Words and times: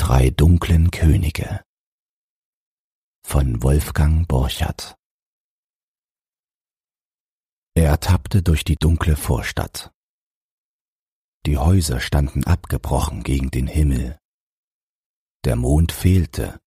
drei 0.00 0.30
dunklen 0.30 0.90
Könige 0.90 1.62
von 3.22 3.62
Wolfgang 3.62 4.26
Borchardt 4.26 4.96
Er 7.74 8.00
tappte 8.00 8.42
durch 8.42 8.64
die 8.64 8.76
dunkle 8.76 9.14
Vorstadt. 9.14 9.92
Die 11.44 11.58
Häuser 11.58 12.00
standen 12.00 12.44
abgebrochen 12.44 13.22
gegen 13.22 13.50
den 13.50 13.66
Himmel. 13.66 14.18
Der 15.44 15.56
Mond 15.56 15.92
fehlte, 15.92 16.58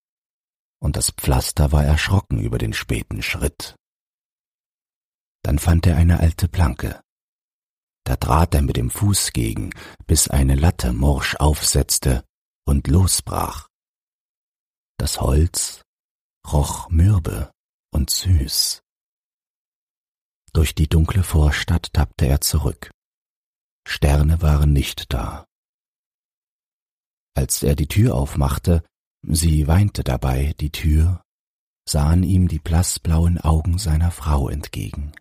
und 0.79 0.95
das 0.95 1.09
Pflaster 1.09 1.71
war 1.71 1.84
erschrocken 1.84 2.39
über 2.39 2.59
den 2.59 2.73
späten 2.73 3.23
Schritt. 3.23 3.75
Dann 5.41 5.57
fand 5.57 5.88
er 5.88 5.97
eine 5.97 6.20
alte 6.20 6.47
Planke. 6.47 7.02
Da 8.05 8.15
trat 8.15 8.54
er 8.54 8.61
mit 8.61 8.77
dem 8.77 8.91
Fuß 8.91 9.34
gegen, 9.34 9.71
bis 10.05 10.27
eine 10.27 10.54
Latte 10.54 10.93
morsch 10.93 11.36
aufsetzte 11.38 12.23
und 12.66 12.88
losbrach. 12.88 13.68
Das 14.97 15.19
Holz 15.19 15.82
roch 16.51 16.89
mürbe 16.89 17.51
und 17.92 18.10
süß. 18.10 18.82
Durch 20.54 20.75
die 20.75 20.88
dunkle 20.88 21.24
Vorstadt 21.24 21.93
tappte 21.93 22.28
er 22.28 22.41
zurück. 22.41 22.91
Sterne 23.88 24.41
waren 24.41 24.71
nicht 24.71 25.11
da. 25.14 25.46
Als 27.36 27.64
er 27.64 27.75
die 27.75 27.88
Tür 27.88 28.15
aufmachte, 28.15 28.83
sie 29.24 29.68
weinte 29.68 30.04
dabei, 30.04 30.54
die 30.60 30.69
Tür, 30.69 31.24
sahen 31.88 32.23
ihm 32.23 32.47
die 32.47 32.59
blassblauen 32.59 33.39
Augen 33.39 33.77
seiner 33.77 34.11
Frau 34.11 34.47
entgegen. 34.47 35.14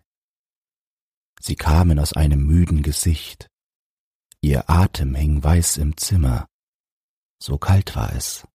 Sie 1.41 1.55
kamen 1.55 1.99
aus 1.99 2.13
einem 2.13 2.45
müden 2.45 2.83
Gesicht. 2.83 3.47
Ihr 4.39 4.69
Atem 4.69 5.15
hing 5.15 5.43
weiß 5.43 5.77
im 5.77 5.97
Zimmer. 5.97 6.47
So 7.43 7.57
kalt 7.57 7.93
war 7.97 8.13
es. 8.13 8.47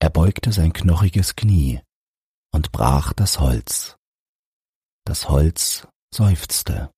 Er 0.00 0.08
beugte 0.08 0.52
sein 0.52 0.72
knochiges 0.72 1.36
Knie 1.36 1.82
und 2.50 2.72
brach 2.72 3.12
das 3.12 3.40
Holz. 3.40 3.98
Das 5.04 5.28
Holz 5.28 5.86
seufzte. 6.14 6.90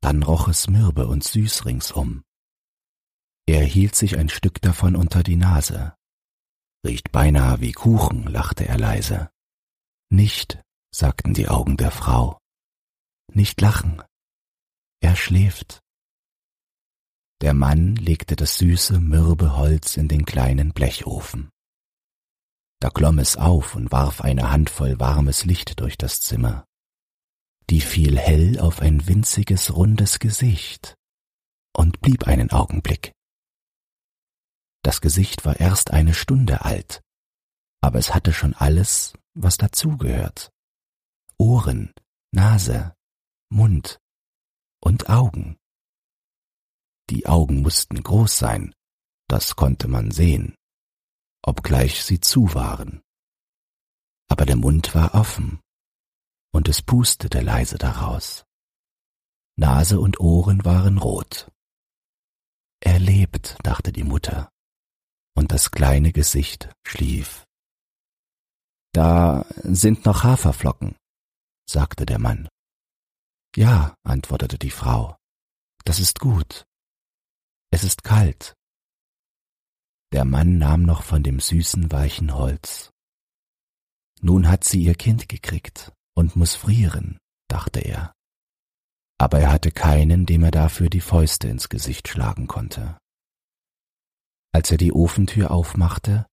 Dann 0.00 0.22
roch 0.22 0.46
es 0.46 0.68
mürbe 0.68 1.08
und 1.08 1.24
süß 1.24 1.64
ringsum. 1.64 2.22
Er 3.46 3.64
hielt 3.64 3.96
sich 3.96 4.16
ein 4.16 4.28
Stück 4.28 4.60
davon 4.60 4.94
unter 4.94 5.24
die 5.24 5.36
Nase. 5.36 5.96
Riecht 6.86 7.10
beinahe 7.10 7.60
wie 7.60 7.72
Kuchen, 7.72 8.28
lachte 8.28 8.68
er 8.68 8.78
leise. 8.78 9.30
Nicht, 10.08 10.62
sagten 10.94 11.34
die 11.34 11.48
Augen 11.48 11.76
der 11.76 11.90
Frau 11.90 12.38
nicht 13.32 13.60
lachen. 13.60 14.02
Er 15.00 15.16
schläft. 15.16 15.80
Der 17.44 17.52
Mann 17.52 17.96
legte 17.96 18.36
das 18.36 18.56
süße, 18.56 19.00
mürbe 19.00 19.54
Holz 19.54 19.98
in 19.98 20.08
den 20.08 20.24
kleinen 20.24 20.72
Blechofen. 20.72 21.50
Da 22.80 22.88
klomm 22.88 23.18
es 23.18 23.36
auf 23.36 23.74
und 23.74 23.92
warf 23.92 24.22
eine 24.22 24.50
Handvoll 24.50 24.98
warmes 24.98 25.44
Licht 25.44 25.78
durch 25.78 25.98
das 25.98 26.22
Zimmer. 26.22 26.64
Die 27.68 27.82
fiel 27.82 28.18
hell 28.18 28.58
auf 28.58 28.80
ein 28.80 29.06
winziges, 29.06 29.76
rundes 29.76 30.20
Gesicht 30.20 30.94
und 31.76 32.00
blieb 32.00 32.26
einen 32.26 32.50
Augenblick. 32.50 33.12
Das 34.82 35.02
Gesicht 35.02 35.44
war 35.44 35.60
erst 35.60 35.90
eine 35.90 36.14
Stunde 36.14 36.64
alt, 36.64 37.02
aber 37.82 37.98
es 37.98 38.14
hatte 38.14 38.32
schon 38.32 38.54
alles, 38.54 39.12
was 39.34 39.58
dazugehört. 39.58 40.50
Ohren, 41.36 41.92
Nase, 42.32 42.94
Mund 43.50 43.98
und 44.80 45.10
Augen. 45.10 45.58
Die 47.10 47.26
Augen 47.26 47.62
mussten 47.62 48.02
groß 48.02 48.38
sein, 48.38 48.74
das 49.28 49.56
konnte 49.56 49.88
man 49.88 50.10
sehen, 50.10 50.54
obgleich 51.42 52.02
sie 52.02 52.20
zu 52.20 52.54
waren. 52.54 53.02
Aber 54.28 54.46
der 54.46 54.56
Mund 54.56 54.94
war 54.94 55.14
offen, 55.14 55.60
und 56.52 56.68
es 56.68 56.82
pustete 56.82 57.40
leise 57.40 57.78
daraus. 57.78 58.44
Nase 59.56 60.00
und 60.00 60.18
Ohren 60.18 60.64
waren 60.64 60.98
rot. 60.98 61.50
Er 62.80 62.98
lebt, 62.98 63.56
dachte 63.62 63.92
die 63.92 64.04
Mutter, 64.04 64.50
und 65.36 65.52
das 65.52 65.70
kleine 65.70 66.12
Gesicht 66.12 66.70
schlief. 66.86 67.44
Da 68.92 69.44
sind 69.62 70.06
noch 70.06 70.22
Haferflocken, 70.22 70.96
sagte 71.68 72.06
der 72.06 72.18
Mann. 72.18 72.48
Ja, 73.56 73.94
antwortete 74.04 74.58
die 74.58 74.70
Frau, 74.70 75.16
das 75.84 75.98
ist 75.98 76.18
gut. 76.20 76.64
Es 77.74 77.82
ist 77.82 78.04
kalt. 78.04 78.54
Der 80.12 80.24
Mann 80.24 80.58
nahm 80.58 80.84
noch 80.84 81.02
von 81.02 81.24
dem 81.24 81.40
süßen, 81.40 81.90
weichen 81.90 82.32
Holz. 82.32 82.92
Nun 84.20 84.48
hat 84.48 84.62
sie 84.62 84.80
ihr 84.84 84.94
Kind 84.94 85.28
gekriegt 85.28 85.92
und 86.16 86.36
muss 86.36 86.54
frieren, 86.54 87.18
dachte 87.48 87.80
er. 87.80 88.12
Aber 89.18 89.40
er 89.40 89.50
hatte 89.50 89.72
keinen, 89.72 90.24
dem 90.24 90.44
er 90.44 90.52
dafür 90.52 90.88
die 90.88 91.00
Fäuste 91.00 91.48
ins 91.48 91.68
Gesicht 91.68 92.06
schlagen 92.06 92.46
konnte. 92.46 92.96
Als 94.52 94.70
er 94.70 94.76
die 94.76 94.92
Ofentür 94.92 95.50
aufmachte, 95.50 96.26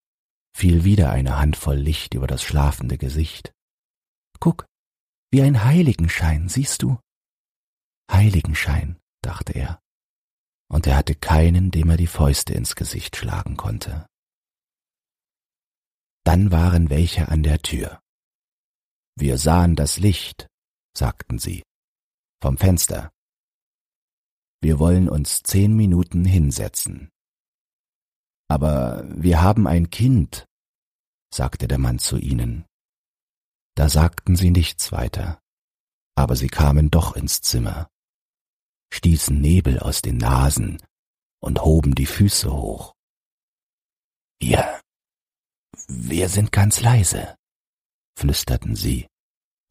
fiel 0.56 0.84
wieder 0.84 1.10
eine 1.10 1.40
Handvoll 1.40 1.78
Licht 1.78 2.14
über 2.14 2.28
das 2.28 2.44
schlafende 2.44 3.00
Gesicht. 3.00 3.52
Guck, 4.40 4.68
wie 5.32 5.42
ein 5.42 5.64
Heiligenschein, 5.64 6.50
siehst 6.50 6.84
du? 6.84 7.00
Heiligenschein, 8.12 9.00
dachte 9.24 9.54
er, 9.54 9.82
und 10.72 10.88
er 10.88 10.96
hatte 10.96 11.16
keinen, 11.16 11.70
dem 11.70 11.90
er 11.90 11.98
die 11.98 12.08
Fäuste 12.08 12.54
ins 12.54 12.76
Gesicht 12.76 13.18
schlagen 13.18 13.58
konnte. 13.58 14.08
Dann 16.24 16.52
waren 16.52 16.90
welche 16.90 17.28
an 17.28 17.44
der 17.44 17.62
Tür. 17.62 18.00
Wir 19.18 19.38
sahen 19.38 19.76
das 19.76 19.98
Licht, 19.98 20.48
sagten 20.98 21.40
sie, 21.40 21.62
vom 22.42 22.58
Fenster. 22.58 23.12
Wir 24.62 24.80
wollen 24.80 25.10
uns 25.10 25.44
zehn 25.44 25.76
Minuten 25.76 26.24
hinsetzen. 26.24 27.10
Aber 28.48 29.04
wir 29.10 29.42
haben 29.42 29.68
ein 29.68 29.90
Kind, 29.90 30.46
sagte 31.34 31.68
der 31.68 31.80
Mann 31.80 32.00
zu 32.00 32.18
ihnen. 32.18 32.66
Da 33.76 33.90
sagten 33.90 34.38
sie 34.38 34.52
nichts 34.52 34.94
weiter, 34.94 35.42
aber 36.16 36.38
sie 36.38 36.50
kamen 36.50 36.90
doch 36.92 37.16
ins 37.18 37.42
Zimmer 37.42 37.90
stießen 38.94 39.40
Nebel 39.40 39.80
aus 39.80 40.02
den 40.02 40.18
Nasen 40.18 40.82
und 41.42 41.62
hoben 41.62 41.96
die 41.96 42.06
Füße 42.06 42.52
hoch. 42.52 42.94
Wir, 44.40 44.82
wir 45.88 46.30
sind 46.30 46.52
ganz 46.52 46.82
leise, 46.82 47.36
flüsterten 48.18 48.76
sie 48.76 49.08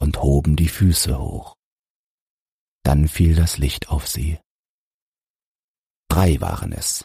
und 0.00 0.22
hoben 0.22 0.56
die 0.56 0.68
Füße 0.68 1.18
hoch. 1.18 1.54
Dann 2.82 3.08
fiel 3.08 3.34
das 3.34 3.58
Licht 3.58 3.88
auf 3.88 4.08
sie. 4.08 4.38
Drei 6.08 6.40
waren 6.40 6.72
es, 6.72 7.04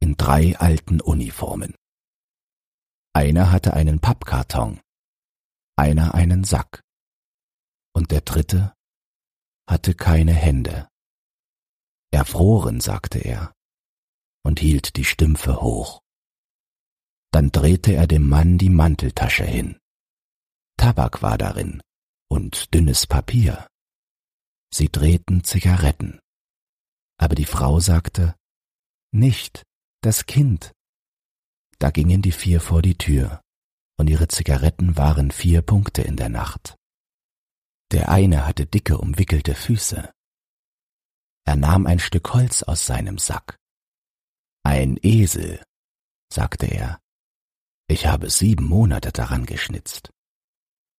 in 0.00 0.16
drei 0.16 0.56
alten 0.58 1.00
Uniformen. 1.00 1.74
Einer 3.14 3.50
hatte 3.50 3.72
einen 3.72 3.98
Pappkarton, 3.98 4.80
einer 5.76 6.14
einen 6.14 6.44
Sack, 6.44 6.82
und 7.94 8.10
der 8.10 8.20
dritte 8.20 8.74
hatte 9.68 9.94
keine 9.94 10.34
Hände. 10.34 10.88
Erfroren, 12.10 12.80
sagte 12.80 13.18
er 13.18 13.52
und 14.46 14.60
hielt 14.60 14.96
die 14.96 15.04
Stümpfe 15.04 15.60
hoch. 15.60 16.00
Dann 17.32 17.50
drehte 17.50 17.92
er 17.92 18.06
dem 18.06 18.28
Mann 18.28 18.58
die 18.58 18.70
Manteltasche 18.70 19.44
hin. 19.44 19.78
Tabak 20.76 21.20
war 21.20 21.36
darin 21.36 21.82
und 22.30 22.72
dünnes 22.72 23.08
Papier. 23.08 23.66
Sie 24.72 24.88
drehten 24.88 25.42
Zigaretten. 25.42 26.20
Aber 27.18 27.34
die 27.34 27.44
Frau 27.44 27.80
sagte, 27.80 28.36
nicht, 29.12 29.64
das 30.00 30.26
Kind. 30.26 30.72
Da 31.80 31.90
gingen 31.90 32.22
die 32.22 32.32
vier 32.32 32.60
vor 32.60 32.82
die 32.82 32.96
Tür, 32.96 33.40
und 33.98 34.08
ihre 34.08 34.28
Zigaretten 34.28 34.96
waren 34.96 35.32
vier 35.32 35.62
Punkte 35.62 36.02
in 36.02 36.16
der 36.16 36.28
Nacht. 36.28 36.76
Der 37.90 38.10
eine 38.10 38.46
hatte 38.46 38.66
dicke 38.66 38.98
umwickelte 38.98 39.54
Füße, 39.54 40.12
er 41.46 41.54
nahm 41.54 41.86
ein 41.86 42.00
Stück 42.00 42.34
Holz 42.34 42.64
aus 42.64 42.86
seinem 42.86 43.18
Sack. 43.18 43.56
Ein 44.64 44.98
Esel, 45.00 45.62
sagte 46.30 46.66
er. 46.66 47.00
Ich 47.88 48.06
habe 48.06 48.30
sieben 48.30 48.64
Monate 48.64 49.12
daran 49.12 49.46
geschnitzt. 49.46 50.10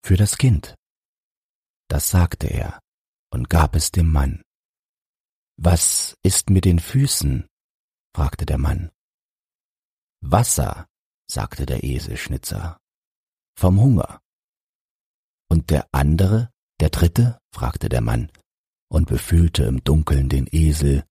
Für 0.06 0.16
das 0.16 0.38
Kind. 0.38 0.76
Das 1.90 2.10
sagte 2.10 2.48
er 2.48 2.80
und 3.30 3.50
gab 3.50 3.76
es 3.76 3.92
dem 3.92 4.10
Mann. 4.10 4.42
Was 5.58 6.16
ist 6.24 6.50
mit 6.50 6.64
den 6.64 6.80
Füßen? 6.80 7.46
fragte 8.16 8.46
der 8.46 8.58
Mann. 8.58 8.90
Wasser, 10.22 10.88
sagte 11.30 11.66
der 11.66 11.84
Eselschnitzer. 11.84 12.78
Vom 13.58 13.82
Hunger. 13.82 14.22
Und 15.50 15.72
der 15.72 15.90
andere, 15.92 16.52
der 16.80 16.90
dritte? 16.90 17.38
fragte 17.54 17.90
der 17.90 18.02
Mann 18.02 18.32
und 18.90 19.08
befühlte 19.08 19.64
im 19.64 19.84
Dunkeln 19.84 20.30
den 20.30 20.48
Esel. 20.52 21.04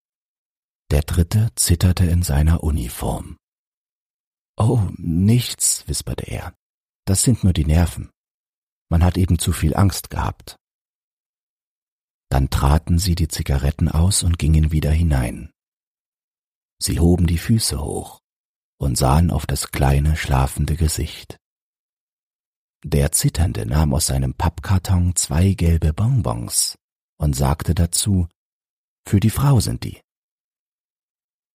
Der 0.90 1.02
dritte 1.02 1.50
zitterte 1.56 2.06
in 2.06 2.22
seiner 2.22 2.62
Uniform. 2.62 3.36
Oh, 4.56 4.88
nichts, 4.96 5.86
wisperte 5.86 6.26
er. 6.26 6.54
Das 7.06 7.22
sind 7.22 7.44
nur 7.44 7.52
die 7.52 7.66
Nerven. 7.66 8.10
Man 8.90 9.04
hat 9.04 9.18
eben 9.18 9.38
zu 9.38 9.52
viel 9.52 9.76
Angst 9.76 10.10
gehabt. 10.10 10.56
Dann 12.30 12.50
traten 12.50 12.98
sie 12.98 13.14
die 13.14 13.28
Zigaretten 13.28 13.88
aus 13.88 14.22
und 14.22 14.38
gingen 14.38 14.72
wieder 14.72 14.90
hinein. 14.90 15.50
Sie 16.80 17.00
hoben 17.00 17.26
die 17.26 17.38
Füße 17.38 17.80
hoch 17.80 18.20
und 18.78 18.96
sahen 18.96 19.30
auf 19.30 19.46
das 19.46 19.70
kleine, 19.70 20.16
schlafende 20.16 20.76
Gesicht. 20.76 21.36
Der 22.84 23.12
Zitternde 23.12 23.66
nahm 23.66 23.94
aus 23.94 24.06
seinem 24.06 24.34
Pappkarton 24.34 25.16
zwei 25.16 25.54
gelbe 25.54 25.92
Bonbons 25.92 26.76
und 27.18 27.34
sagte 27.34 27.74
dazu, 27.74 28.28
für 29.06 29.20
die 29.20 29.30
Frau 29.30 29.60
sind 29.60 29.84
die. 29.84 30.00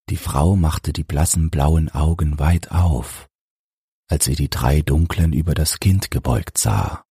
Die 0.09 0.17
Frau 0.17 0.55
machte 0.55 0.93
die 0.93 1.03
blassen 1.03 1.49
blauen 1.49 1.89
Augen 1.89 2.39
weit 2.39 2.71
auf, 2.71 3.29
als 4.09 4.25
sie 4.25 4.35
die 4.35 4.49
drei 4.49 4.81
dunklen 4.81 5.33
über 5.33 5.53
das 5.53 5.79
Kind 5.79 6.11
gebeugt 6.11 6.57
sah. 6.57 7.03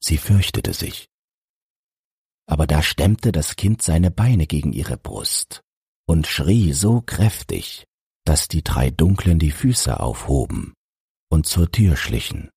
Sie 0.00 0.18
fürchtete 0.18 0.74
sich. 0.74 1.08
Aber 2.46 2.66
da 2.66 2.82
stemmte 2.82 3.32
das 3.32 3.56
Kind 3.56 3.80
seine 3.80 4.10
Beine 4.10 4.46
gegen 4.46 4.72
ihre 4.72 4.98
Brust 4.98 5.62
und 6.06 6.26
schrie 6.26 6.74
so 6.74 7.00
kräftig, 7.00 7.86
dass 8.24 8.48
die 8.48 8.62
drei 8.62 8.90
Dunklen 8.90 9.38
die 9.38 9.50
Füße 9.50 9.98
aufhoben 9.98 10.74
und 11.30 11.46
zur 11.46 11.70
Tür 11.70 11.96
schlichen. 11.96 12.50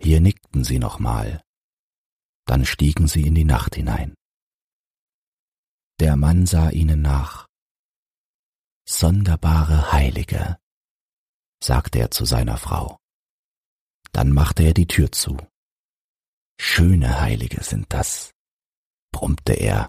Hier 0.00 0.20
nickten 0.20 0.64
sie 0.64 0.78
nochmal, 0.78 1.42
dann 2.50 2.66
stiegen 2.66 3.06
sie 3.06 3.24
in 3.28 3.36
die 3.36 3.44
Nacht 3.44 3.76
hinein. 3.76 4.12
Der 6.00 6.16
Mann 6.16 6.46
sah 6.46 6.70
ihnen 6.70 7.00
nach. 7.00 7.46
Sonderbare 8.88 9.92
Heilige, 9.92 10.58
sagte 11.62 12.00
er 12.00 12.10
zu 12.10 12.24
seiner 12.24 12.56
Frau. 12.56 12.98
Dann 14.10 14.32
machte 14.32 14.64
er 14.64 14.74
die 14.74 14.88
Tür 14.88 15.12
zu. 15.12 15.36
Schöne 16.60 17.20
Heilige 17.20 17.62
sind 17.62 17.86
das, 17.92 18.32
brummte 19.12 19.52
er 19.52 19.88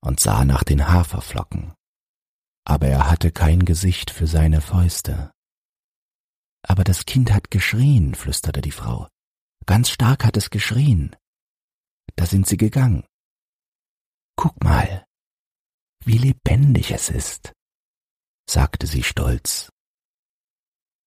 und 0.00 0.20
sah 0.20 0.44
nach 0.44 0.62
den 0.62 0.86
Haferflocken, 0.86 1.74
aber 2.64 2.86
er 2.86 3.10
hatte 3.10 3.32
kein 3.32 3.64
Gesicht 3.64 4.12
für 4.12 4.28
seine 4.28 4.60
Fäuste. 4.60 5.32
Aber 6.62 6.84
das 6.84 7.04
Kind 7.04 7.32
hat 7.32 7.50
geschrien, 7.50 8.14
flüsterte 8.14 8.60
die 8.60 8.70
Frau. 8.70 9.08
Ganz 9.66 9.90
stark 9.90 10.24
hat 10.24 10.36
es 10.36 10.50
geschrien. 10.50 11.16
Da 12.18 12.26
sind 12.26 12.48
sie 12.48 12.56
gegangen. 12.56 13.06
Guck 14.34 14.64
mal, 14.64 15.06
wie 16.04 16.18
lebendig 16.18 16.90
es 16.90 17.10
ist, 17.10 17.52
sagte 18.44 18.88
sie 18.88 19.04
stolz. 19.04 19.70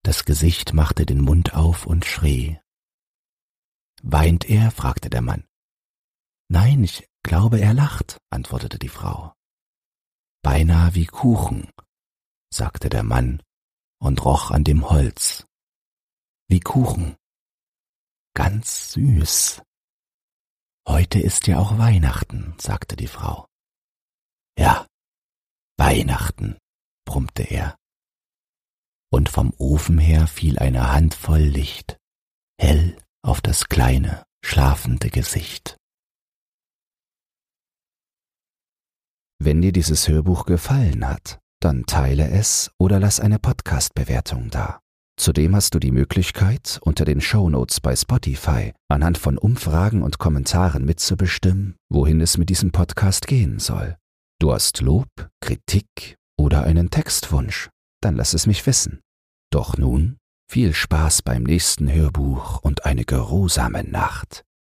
Das 0.04 0.24
Gesicht 0.24 0.74
machte 0.74 1.06
den 1.06 1.20
Mund 1.20 1.54
auf 1.54 1.86
und 1.86 2.06
schrie. 2.06 2.62
Weint 4.02 4.50
er? 4.50 4.72
fragte 4.72 5.10
der 5.10 5.22
Mann. 5.22 5.46
Nein, 6.48 6.82
ich 6.86 7.06
glaube, 7.24 7.60
er 7.60 7.74
lacht, 7.74 8.18
antwortete 8.30 8.80
die 8.80 8.88
Frau. 8.88 9.34
Beinahe 10.42 10.96
wie 10.96 11.08
Kuchen, 11.08 11.70
sagte 12.54 12.88
der 12.88 13.04
Mann 13.04 13.44
und 14.00 14.24
roch 14.24 14.50
an 14.50 14.64
dem 14.64 14.90
Holz. 14.90 15.46
Wie 16.48 16.62
Kuchen. 16.62 17.18
Ganz 18.34 18.94
süß. 18.94 19.62
Heute 20.88 21.20
ist 21.20 21.48
ja 21.48 21.60
auch 21.60 21.78
Weihnachten, 21.78 22.56
sagte 22.60 22.96
die 22.96 23.08
Frau. 23.08 23.48
Ja, 24.58 24.88
Weihnachten, 25.78 26.58
brummte 27.06 27.44
er. 27.44 27.76
Und 29.12 29.30
vom 29.30 29.54
Ofen 29.58 29.98
her 29.98 30.28
fiel 30.28 30.58
eine 30.58 30.92
Handvoll 30.92 31.42
Licht, 31.42 31.98
hell 32.60 32.98
auf 33.24 33.42
das 33.42 33.66
kleine, 33.66 34.24
schlafende 34.44 35.10
Gesicht. 35.10 35.78
Wenn 39.40 39.62
dir 39.62 39.72
dieses 39.72 40.08
Hörbuch 40.08 40.46
gefallen 40.46 41.08
hat, 41.08 41.40
dann 41.62 41.86
teile 41.86 42.30
es 42.30 42.72
oder 42.80 43.00
lass 43.00 43.20
eine 43.20 43.40
Podcast-Bewertung 43.40 44.50
da. 44.50 44.80
Zudem 45.18 45.56
hast 45.56 45.76
du 45.76 45.80
die 45.80 45.92
Möglichkeit, 45.92 46.80
unter 46.84 47.06
den 47.06 47.22
Shownotes 47.22 47.80
bei 47.80 47.96
Spotify 47.96 48.74
anhand 48.88 49.18
von 49.18 49.38
Umfragen 49.38 50.02
und 50.02 50.18
Kommentaren 50.18 50.86
mitzubestimmen, 50.86 51.76
wohin 51.90 52.22
es 52.22 52.38
mit 52.38 52.50
diesem 52.50 52.72
Podcast 52.72 53.28
gehen 53.28 53.60
soll. 53.60 53.98
Du 54.40 54.52
hast 54.52 54.82
Lob, 54.82 55.08
Kritik 55.40 56.16
oder 56.38 56.64
einen 56.64 56.90
Textwunsch, 56.90 57.70
dann 58.02 58.16
lass 58.16 58.34
es 58.34 58.48
mich 58.48 58.66
wissen. 58.66 59.02
Doch 59.52 59.78
nun 59.78 60.18
viel 60.50 60.74
Spaß 60.74 61.22
beim 61.22 61.44
nächsten 61.44 61.92
Hörbuch 61.92 62.60
und 62.62 62.86
eine 62.86 63.06
geruhsame 63.06 63.84
Nacht. 63.84 64.44